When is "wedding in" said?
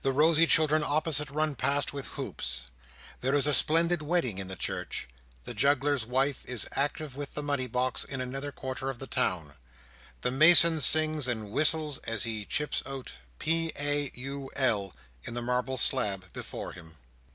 4.00-4.48